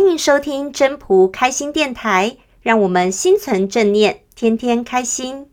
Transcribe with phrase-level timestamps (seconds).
[0.00, 5.46] 欢迎收听真朴开心电台，让我们心存正念，天天开心。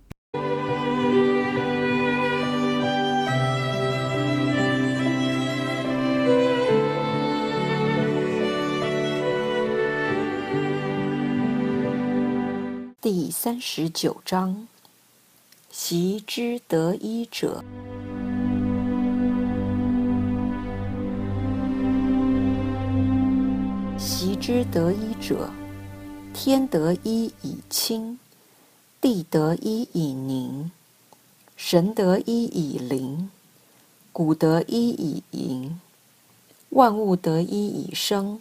[13.01, 14.65] 第三十九章：
[15.69, 17.65] 习之得一者。
[24.47, 25.49] 之得一者，
[26.33, 28.17] 天得一以清，
[29.01, 30.71] 地得一以宁，
[31.57, 33.29] 神得一以灵，
[34.13, 35.81] 谷得一以盈，
[36.69, 38.39] 万物得一以生，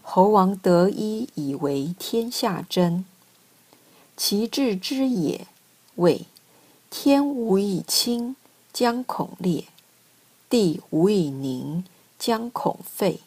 [0.00, 3.04] 侯王得一以为天下真。
[4.16, 5.46] 其治之也，
[5.96, 6.24] 谓
[6.88, 8.34] 天无以清，
[8.72, 9.64] 将恐裂；
[10.48, 11.84] 地无以宁，
[12.18, 13.20] 将恐废。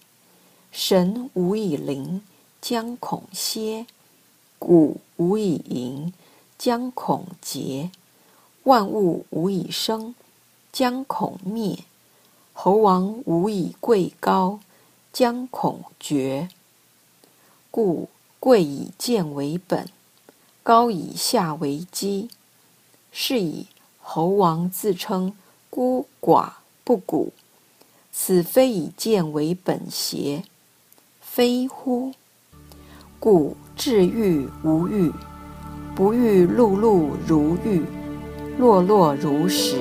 [0.71, 2.21] 神无以灵，
[2.61, 3.85] 将恐歇；
[4.57, 6.13] 谷无以盈，
[6.57, 7.90] 将恐竭；
[8.63, 10.15] 万物无以生，
[10.71, 11.84] 将恐灭；
[12.54, 14.62] 猴王无以贵高，
[15.12, 16.48] 将恐绝。
[17.70, 18.07] 故
[18.40, 19.90] 贵以贱为本，
[20.63, 22.29] 高以下为基。
[23.12, 23.68] 是以
[23.99, 25.35] 侯王自称
[25.70, 26.53] 孤寡
[26.85, 27.34] 不古，
[28.13, 30.46] 此非以贱为本邪？
[31.34, 32.12] 非乎？
[33.18, 35.10] 故至狱无欲，
[35.96, 37.85] 不欲碌碌如玉，
[38.57, 39.77] 落落如石。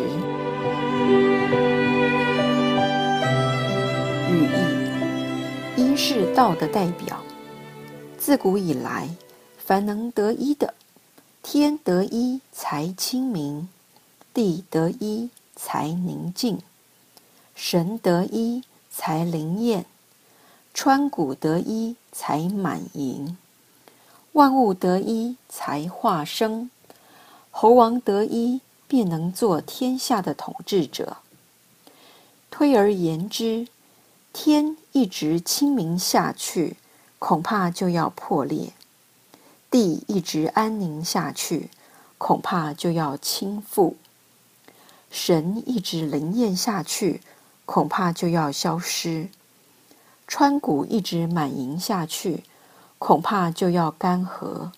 [4.30, 4.46] 寓
[5.76, 7.20] 意：一是道的代表。
[8.16, 9.08] 自古以来，
[9.58, 10.72] 凡能得一的，
[11.42, 13.68] 天得一才清明，
[14.32, 16.60] 地得一才宁静，
[17.56, 19.84] 神得一才灵验。
[20.82, 23.36] 川谷得一才满盈，
[24.32, 26.70] 万物得一才化生，
[27.50, 31.18] 猴王得一便能做天下的统治者。
[32.50, 33.68] 推而言之，
[34.32, 36.78] 天一直清明下去，
[37.18, 38.72] 恐怕就要破裂；
[39.70, 41.68] 地一直安宁下去，
[42.16, 43.96] 恐怕就要倾覆；
[45.10, 47.20] 神一直灵验下去，
[47.66, 49.28] 恐怕就要消失。
[50.30, 52.44] 川谷一直满盈下去，
[53.00, 54.70] 恐怕就要干涸；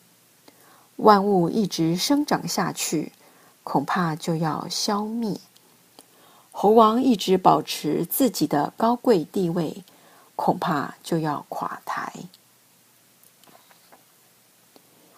[0.96, 3.12] 万物一直生长下去，
[3.62, 5.38] 恐怕就要消灭；
[6.52, 9.84] 猴王一直保持自己的高贵地位，
[10.36, 12.10] 恐怕就要垮台。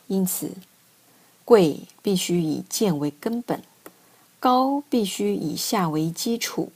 [0.09, 0.51] 因此，
[1.45, 3.63] 贵必须以贱为根本，
[4.41, 6.73] 高必须以下为基础，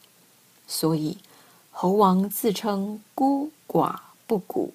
[0.68, 1.18] 所以。
[1.80, 3.94] 猴王自称孤寡
[4.26, 4.72] 不古，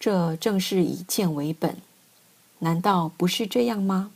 [0.00, 1.76] 这正是以贱为本，
[2.60, 4.10] 难道不是这样吗？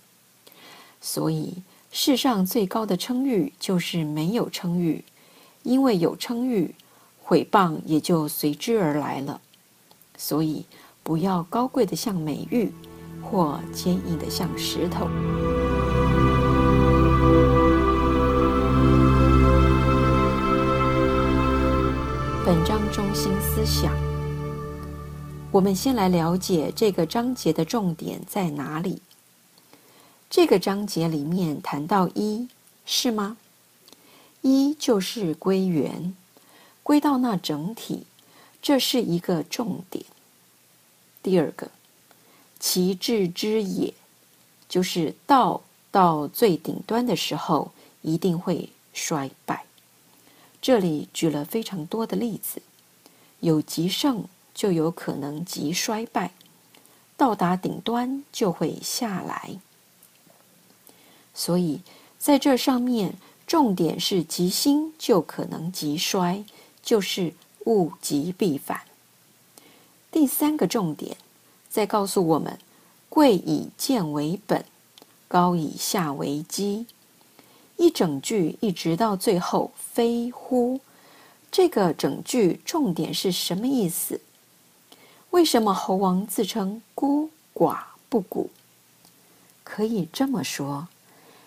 [0.98, 1.62] 所以
[1.92, 5.04] 世上最高的称誉就是没有称誉，
[5.62, 6.74] 因为有称誉，
[7.22, 9.42] 毁谤也就随之而来了。
[10.16, 10.64] 所以
[11.02, 12.72] 不要高贵的像美玉，
[13.22, 15.06] 或坚硬的像石头。
[22.48, 23.94] 本章中心思想，
[25.50, 29.02] 我们先来了解这个章节的重点在哪里。
[30.30, 32.48] 这个章节里面谈到一，
[32.86, 33.36] 是吗？
[34.40, 36.16] 一就是归元，
[36.82, 38.04] 归到那整体，
[38.62, 40.06] 这是一个重点。
[41.22, 41.70] 第二个，
[42.58, 43.92] 其治之也，
[44.70, 45.60] 就是道
[45.90, 49.66] 到最顶端的时候，一定会衰败。
[50.60, 52.60] 这里举了非常多的例子，
[53.40, 54.24] 有极盛
[54.54, 56.32] 就有可能极衰败，
[57.16, 59.58] 到达顶端就会下来。
[61.32, 61.80] 所以
[62.18, 63.14] 在这上面，
[63.46, 66.44] 重点是极兴就可能极衰，
[66.82, 67.32] 就是
[67.66, 68.80] 物极必反。
[70.10, 71.16] 第三个重点
[71.70, 72.58] 再告诉我们：
[73.08, 74.64] 贵以贱为本，
[75.28, 76.86] 高以下为基。
[77.78, 80.80] 一整句一直到最后，非乎？
[81.50, 84.20] 这个整句重点是什么意思？
[85.30, 87.78] 为什么猴王自称孤寡
[88.08, 88.50] 不古？
[89.62, 90.88] 可以这么说：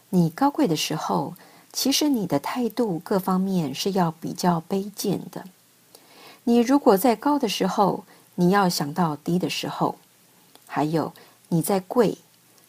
[0.10, 1.36] 你高贵的时候，
[1.74, 5.44] 其实你的态度各方面是要比较卑贱的。
[6.46, 8.06] 你如果在高的时候，
[8.36, 9.96] 你要想到低的时候；
[10.66, 11.12] 还有
[11.50, 12.18] 你在贵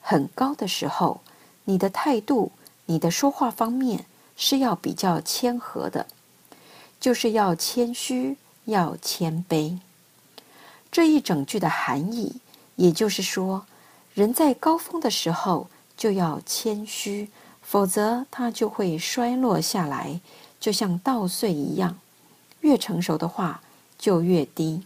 [0.00, 1.20] 很高的时候，
[1.66, 2.50] 你的态度。
[2.86, 4.06] 你的说话方面
[4.36, 6.06] 是要比较谦和的，
[7.00, 9.78] 就是要谦虚，要谦卑。
[10.90, 12.36] 这一整句的含义，
[12.76, 13.66] 也就是说，
[14.14, 17.30] 人在高峰的时候就要谦虚，
[17.62, 20.20] 否则他就会衰落下来，
[20.60, 21.98] 就像稻穗一样，
[22.60, 23.62] 越成熟的话
[23.98, 24.82] 就越低，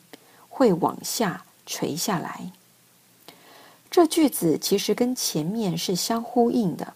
[0.48, 2.52] 会往下垂下来。
[3.90, 6.94] 这句子其实跟前面是相呼应的。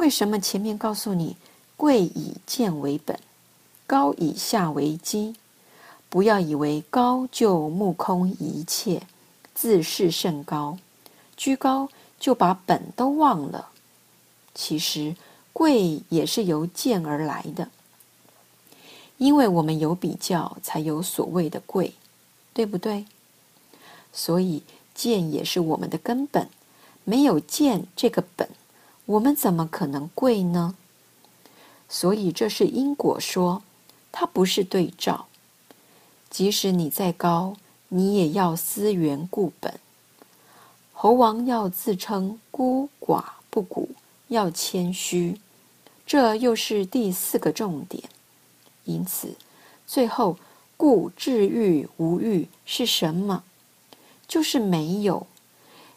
[0.00, 1.36] 为什么前面告诉你
[1.76, 3.20] “贵以贱为本，
[3.86, 5.36] 高以下为基”？
[6.08, 9.02] 不要以为高就目空一切，
[9.54, 10.78] 自视甚高，
[11.36, 13.68] 居高就把本都忘了。
[14.54, 15.14] 其实
[15.52, 17.68] 贵也是由贱而来的，
[19.18, 21.92] 因为我们有比较，才有所谓的贵，
[22.54, 23.04] 对不对？
[24.14, 24.62] 所以
[24.94, 26.48] 贱也是我们的根本，
[27.04, 28.48] 没有贱这个本，
[29.10, 30.76] 我们怎么可能贵呢？
[31.88, 33.64] 所以这是因果说，
[34.12, 35.26] 它不是对照。
[36.30, 37.56] 即使你再高，
[37.88, 39.80] 你也要思源固本。
[40.92, 43.88] 猴王要自称孤寡不古，
[44.28, 45.40] 要谦虚，
[46.06, 48.04] 这又是第四个重点。
[48.84, 49.34] 因此，
[49.88, 50.38] 最后
[50.76, 53.42] 故至欲无欲是什么？
[54.28, 55.26] 就是没有，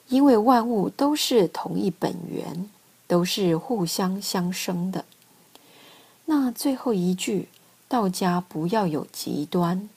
[0.07, 2.67] 因为万物都是同一本源，
[3.07, 5.05] 都是互相相生的。
[6.25, 7.49] 那最后一句，
[7.87, 9.89] 道家不要有极端。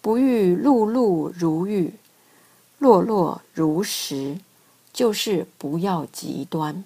[0.00, 1.94] 不欲碌碌如玉，
[2.78, 4.38] 落落如石，
[4.92, 6.84] 就是不要极端。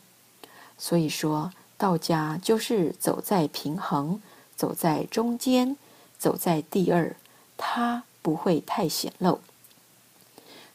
[0.77, 4.23] 所以说，道家就是走在平衡，
[4.55, 5.77] 走在中间，
[6.17, 7.17] 走在第二，
[7.57, 9.41] 它不会太显露。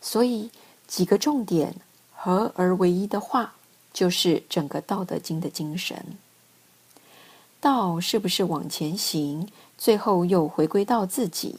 [0.01, 0.51] 所以
[0.85, 1.75] 几个重点
[2.13, 3.53] 合而为一的话，
[3.93, 6.17] 就是整个《道德经》的精神。
[7.61, 9.47] 道是不是往前行，
[9.77, 11.57] 最后又回归到自己？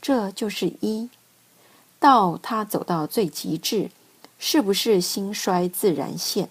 [0.00, 1.08] 这就是一
[2.00, 3.90] 道，它走到最极致，
[4.38, 6.48] 是不是兴衰自然现？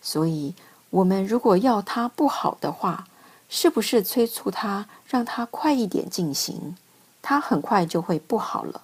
[0.00, 0.54] 所以，
[0.90, 3.06] 我们如果要它不好的话，
[3.48, 6.76] 是不是催促它，让它快一点进行？
[7.22, 8.82] 它很快就会不好了，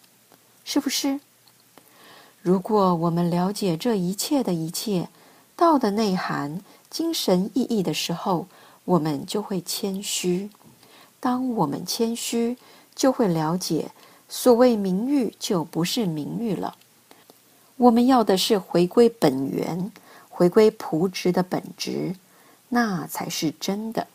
[0.64, 1.20] 是不是？
[2.42, 5.08] 如果我们了解这一切的一切
[5.60, 8.46] 道的内涵、精神意义的时候，
[8.86, 10.48] 我们就会谦虚。
[11.20, 12.56] 当我们谦虚，
[12.94, 13.90] 就会了解，
[14.26, 16.78] 所谓名誉就不是名誉了。
[17.76, 19.92] 我们要的是回归本源，
[20.30, 22.16] 回归朴质的本质，
[22.70, 24.06] 那才是真的。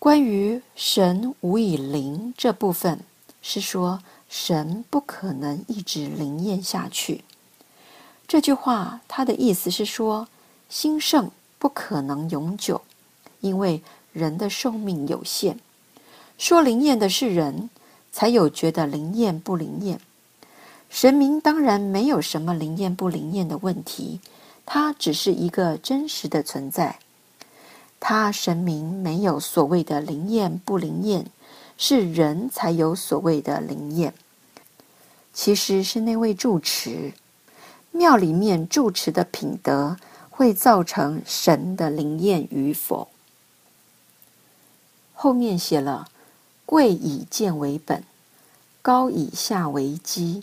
[0.00, 2.98] 关于神无以灵这部分，
[3.42, 7.22] 是说神不可能一直灵验下去。
[8.28, 10.26] 这句话它的意思是说，
[10.68, 12.80] 兴盛不可能永久，
[13.40, 13.82] 因为
[14.12, 15.58] 人的寿命有限。
[16.36, 17.70] 说灵验的是人，
[18.10, 20.00] 才有觉得灵验不灵验。
[20.90, 24.20] 神明当然没有什么灵验不灵验的问题，
[24.64, 26.98] 它只是一个真实的存在。
[27.98, 31.26] 他神明没有所谓的灵验不灵验，
[31.78, 34.12] 是人才有所谓的灵验。
[35.32, 37.12] 其实是那位住持，
[37.96, 39.96] 庙里面住持的品德
[40.30, 43.08] 会造成神的灵验与否。
[45.14, 46.08] 后面写了。
[46.68, 48.02] 贵以贱为本，
[48.82, 50.42] 高以下为基。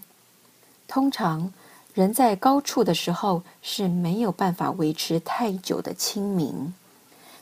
[0.88, 1.52] 通常
[1.94, 6.74] 人在高处的时候是没有办法维持太久的清明，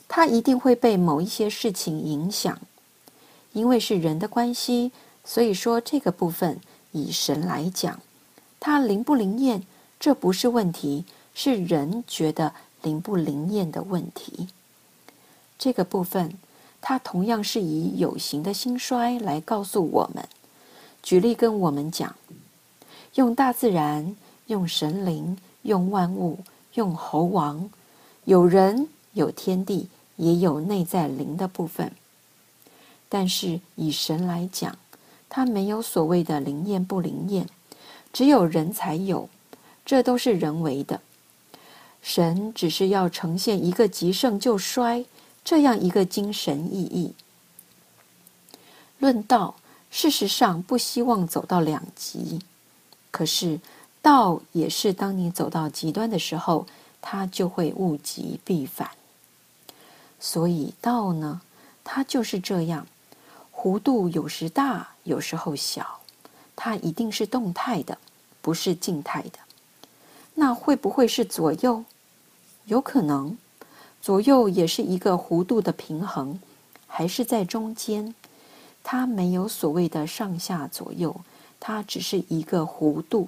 [0.07, 2.57] 他一定会被某一些事情影响。
[3.53, 4.91] 因为是人的关系，
[5.23, 6.59] 所以说这个部分
[6.91, 7.99] 以神来讲，
[8.59, 9.61] 他灵不灵验，
[10.01, 14.49] 这不是问题，是人觉得灵不灵验的问题。
[15.57, 16.33] 这个部分。
[16.83, 20.27] 它同样是以有形的兴衰来告诉我们，
[21.03, 22.15] 举例跟我们讲，
[23.13, 24.15] 用大自然，
[24.47, 26.39] 用神灵，用万物，
[26.73, 27.69] 用猴王，
[28.25, 31.91] 有人，有天地，也有内在灵的部分。
[33.07, 34.75] 但是以神来讲，
[35.29, 37.47] 它没有所谓的灵验不灵验，
[38.11, 39.29] 只有人才有，
[39.85, 41.01] 这都是人为的。
[42.01, 45.05] 神只是要呈现一个极盛就衰。
[45.43, 47.15] 这样一个精神意义。
[48.99, 49.55] 论道，
[49.89, 52.39] 事实上不希望走到两极，
[53.09, 53.59] 可是
[54.03, 56.67] 道也是当你走到极端的时候，
[57.01, 58.91] 它就会物极必反。
[60.19, 61.41] 所以道呢，
[61.83, 62.85] 它就是这样，
[63.51, 66.01] 弧度有时大，有时候小，
[66.55, 67.97] 它一定是动态的，
[68.43, 69.39] 不是静态的。
[70.35, 71.83] 那会不会是左右？
[72.65, 73.37] 有可能。
[74.01, 76.39] 左右也是一个弧度的平衡，
[76.87, 78.15] 还是在中间？
[78.83, 81.21] 它没有所谓的上下左右，
[81.59, 83.27] 它只是一个弧度，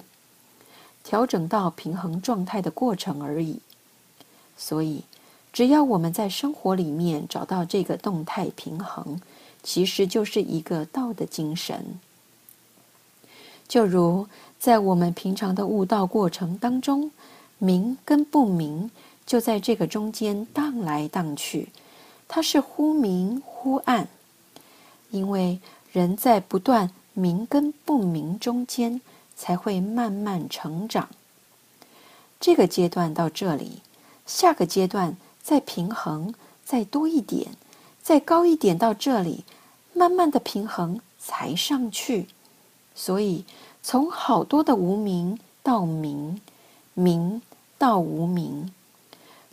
[1.04, 3.60] 调整到平衡状态的过程而已。
[4.56, 5.04] 所以，
[5.52, 9.20] 只要我们在生活里面找到这个动态平衡，
[9.62, 12.00] 其实就是一个道的精神。
[13.66, 14.26] 就如
[14.58, 17.10] 在我们平常的悟道过程当中，
[17.58, 18.90] 明跟不明
[19.26, 21.68] 就在这个中间荡来荡去，
[22.28, 24.06] 它是忽明忽暗，
[25.10, 25.60] 因为
[25.92, 29.00] 人在不断明跟不明中间
[29.34, 31.08] 才会慢慢成长。
[32.38, 33.80] 这个阶段到这里，
[34.26, 37.52] 下个阶段再平衡，再多一点，
[38.02, 39.44] 再高一点到这里，
[39.94, 42.28] 慢慢的平衡才上去。
[42.94, 43.44] 所以，
[43.82, 46.40] 从好多的无名到名，
[46.94, 47.42] 名
[47.76, 48.72] 到无名，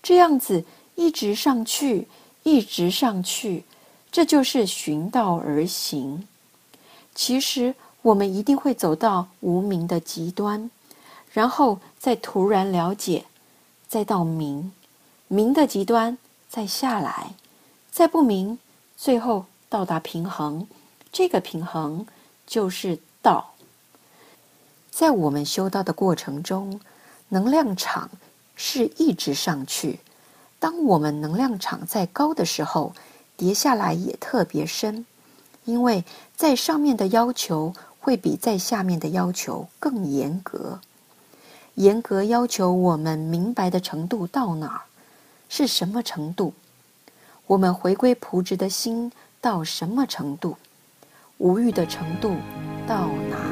[0.03, 0.63] 这样子
[0.95, 2.07] 一直上去，
[2.43, 3.63] 一直上去，
[4.11, 6.27] 这就是循道而行。
[7.15, 10.69] 其实，我们一定会走到无名的极端，
[11.31, 13.25] 然后再突然了解，
[13.87, 14.71] 再到明，
[15.27, 16.17] 明的极端，
[16.47, 17.33] 再下来，
[17.91, 18.59] 再不明，
[18.95, 20.67] 最后到达平衡。
[21.11, 22.05] 这个平衡
[22.47, 23.53] 就是道。
[24.89, 26.79] 在我们修道的过程中，
[27.29, 28.09] 能量场
[28.55, 29.99] 是一直上去。
[30.59, 32.93] 当我们能量场在高的时候，
[33.35, 35.05] 跌下来也特别深，
[35.65, 36.03] 因为
[36.35, 40.79] 在上面的要求会比在下面的要求更严格。
[41.75, 44.81] 严格要求我们明白的程度到哪儿？
[45.49, 46.53] 是什么程度？
[47.47, 50.57] 我们回归朴质的心到什么程度？
[51.39, 52.35] 无欲的程度
[52.91, 53.50] 到哪